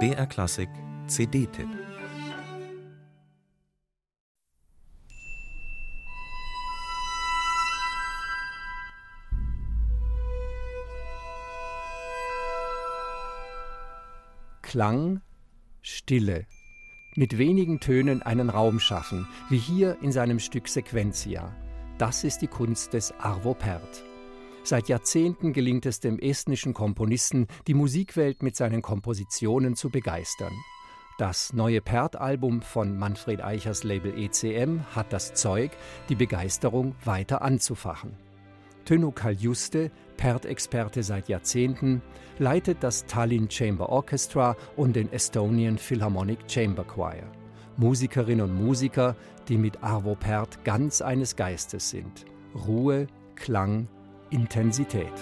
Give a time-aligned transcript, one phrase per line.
[0.00, 0.68] BR Klassik
[1.06, 1.68] CD-Tipp
[14.62, 15.20] Klang,
[15.82, 16.46] Stille.
[17.14, 21.54] Mit wenigen Tönen einen Raum schaffen, wie hier in seinem Stück Sequentia.
[21.98, 24.02] Das ist die Kunst des Arvo Pärt.
[24.66, 30.54] Seit Jahrzehnten gelingt es dem estnischen Komponisten, die Musikwelt mit seinen Kompositionen zu begeistern.
[31.18, 35.72] Das neue Pärt-Album von Manfred Eichers Label ECM hat das Zeug,
[36.08, 38.16] die Begeisterung weiter anzufachen.
[38.86, 42.00] Tönno Kaljuste, Pärt-Experte seit Jahrzehnten,
[42.38, 47.30] leitet das Tallinn Chamber Orchestra und den Estonian Philharmonic Chamber Choir.
[47.76, 49.14] Musikerinnen und Musiker,
[49.48, 52.24] die mit Arvo Pärt ganz eines Geistes sind.
[52.66, 53.88] Ruhe, Klang,
[54.30, 55.12] Intensität.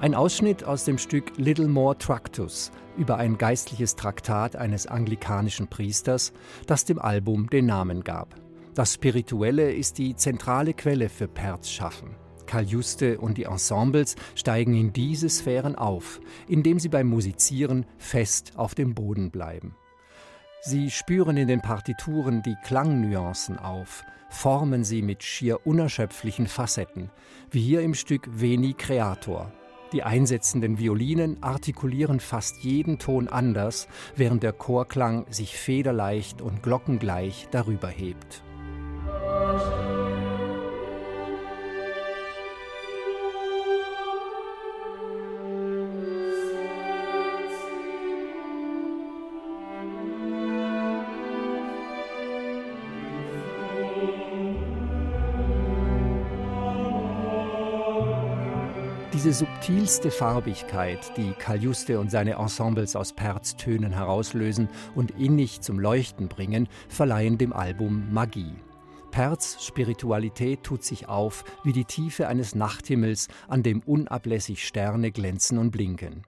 [0.00, 6.32] Ein Ausschnitt aus dem Stück Little More Tractus über ein geistliches Traktat eines anglikanischen Priesters,
[6.66, 8.36] das dem Album den Namen gab.
[8.74, 12.25] Das Spirituelle ist die zentrale Quelle für Perz Schaffen.
[12.46, 18.52] Karl Juste und die Ensembles steigen in diese Sphären auf, indem sie beim Musizieren fest
[18.56, 19.74] auf dem Boden bleiben.
[20.62, 27.10] Sie spüren in den Partituren die Klangnuancen auf, formen sie mit schier unerschöpflichen Facetten,
[27.50, 29.52] wie hier im Stück Veni Creator,
[29.92, 37.48] die einsetzenden Violinen artikulieren fast jeden Ton anders, während der Chorklang sich federleicht und glockengleich
[37.52, 38.42] darüber hebt.
[59.12, 66.28] Diese subtilste Farbigkeit, die Kaljuste und seine Ensembles aus Perztönen herauslösen und innig zum Leuchten
[66.28, 68.54] bringen, verleihen dem Album Magie.
[69.12, 75.56] Perz Spiritualität tut sich auf wie die Tiefe eines Nachthimmels, an dem unablässig Sterne glänzen
[75.56, 76.24] und blinken.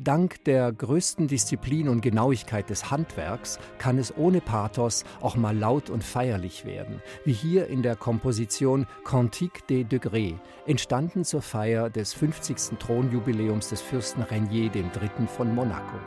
[0.00, 5.90] Dank der größten Disziplin und Genauigkeit des Handwerks kann es ohne Pathos auch mal laut
[5.90, 10.34] und feierlich werden, wie hier in der Komposition Cantique des Degrés,
[10.66, 12.78] entstanden zur Feier des 50.
[12.78, 15.26] Thronjubiläums des Fürsten Renier III.
[15.26, 15.98] von Monaco.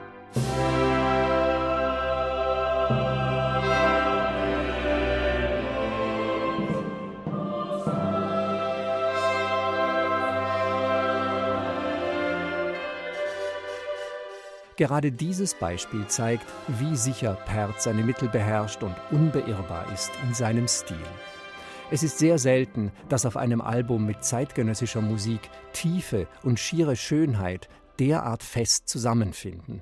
[14.78, 20.68] Gerade dieses Beispiel zeigt, wie sicher Perth seine Mittel beherrscht und unbeirrbar ist in seinem
[20.68, 20.96] Stil.
[21.90, 27.70] Es ist sehr selten, dass auf einem Album mit zeitgenössischer Musik Tiefe und schiere Schönheit
[27.98, 29.82] derart fest zusammenfinden.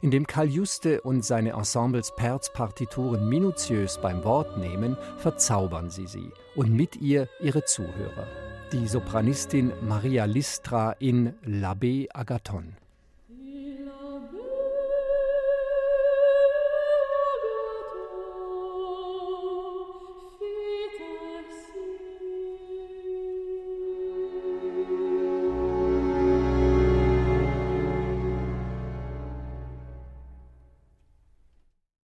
[0.00, 6.30] Indem Karl Juste und seine Ensembles Perz Partituren minutiös beim Wort nehmen, verzaubern sie sie
[6.56, 8.26] und mit ihr ihre Zuhörer.
[8.72, 12.79] Die Sopranistin Maria Listra in L'Abbé Agathon.